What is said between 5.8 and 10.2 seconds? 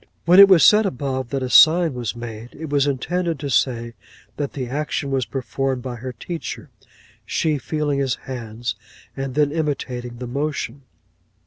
by her teacher, she feeling his hands, and then imitating